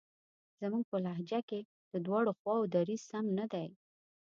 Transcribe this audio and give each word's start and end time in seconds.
زموږ 0.59 0.83
په 0.91 0.97
لهجه 1.05 1.39
کې 1.49 1.59
د 1.91 1.93
دواړو 2.05 2.31
خواوو 2.39 2.69
دریځ 2.75 3.01
سم 3.09 3.25
نه 3.39 3.45
دی. 3.53 3.67